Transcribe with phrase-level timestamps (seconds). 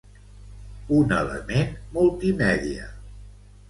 [1.01, 2.93] Un element multimèdia.